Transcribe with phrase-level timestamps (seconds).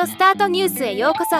[0.00, 1.36] オスタートニュースへようこそ。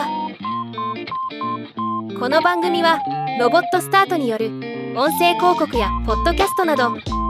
[2.19, 2.99] この番組は
[3.39, 4.47] ロボットスタートによる
[4.95, 6.89] 音声広告やポッドキャストなど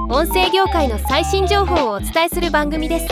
[0.09, 3.07] 音声業界の最新情報をお伝えする番組です。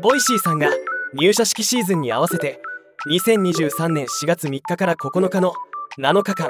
[0.00, 0.68] Voicy さんが
[1.14, 2.60] 入社式シーズンに合わせて
[3.10, 5.52] 2023年4月3日から9日の
[5.98, 6.48] 7日間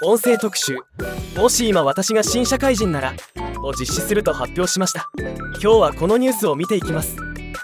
[0.00, 0.76] 音声特集
[1.36, 3.14] 「もし今私が新社会人なら」
[3.64, 5.10] を実施すると発表しました。
[5.60, 7.16] 今日はこのニュースを見ていきます。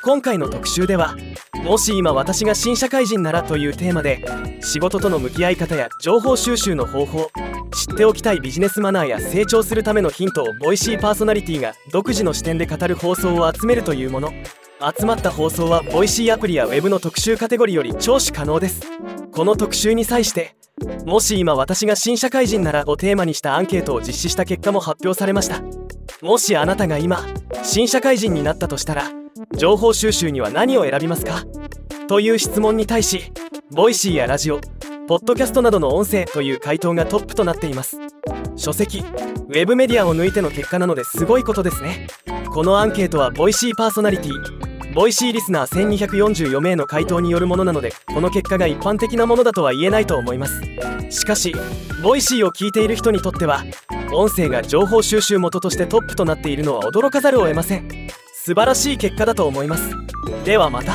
[0.02, 1.16] 今回の特集では
[1.62, 4.24] 「もし今私が新社会人なら」というテーマで
[4.60, 7.30] 仕事との向き合い方や情報収集の方法
[7.72, 14.32] 知っておきたいビジネスマナーや成長するためのヒントをボイシーパーソナリティが独自の視点で語る放送を集めるというもの。
[14.98, 18.82] 集まった放送は Voicy アプリや Web の特集カテゴリーより聴取可能です。
[19.32, 20.56] この特集に際して
[21.06, 25.62] もし今私が新社会人ならをテーマにしたアンケートを実施した結果も発表されました。
[26.22, 27.20] もしあなたが今
[27.62, 29.10] 新社会人になったとしたら
[29.56, 31.44] 情報収集には何を選びますか？
[32.08, 33.32] という質問に対し
[33.72, 34.60] Voicy やラジオ
[35.06, 37.98] ポッドキャストなどの音声という回答がトップとなっています。
[38.56, 42.06] 書籍ウェブメディアを抜いての結果なのですごいことですね。
[42.50, 50.62] このアンケートは Voicy パーソナリティ Voicy リスナー1244名の回答によるものなのでこの結果が一般的なものだとは言えないと思います。
[51.10, 51.52] しかし
[52.02, 53.64] Voicy を聞いている人にとっては
[54.12, 57.88] 音声が情報収集元としてトップとなっているのは驚かざるを得ません。
[58.34, 59.90] 素晴らしい結果だと思います。
[60.44, 60.94] ではまた。